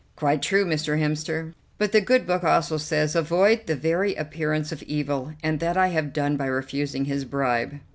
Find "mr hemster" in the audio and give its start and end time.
0.65-1.53